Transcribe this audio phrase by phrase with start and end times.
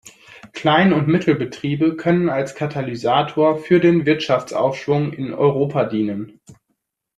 [0.53, 6.39] Klein- und Mittelbetriebe können als Katalysator für den Wirtschaftsaufschwung in Europa dienen.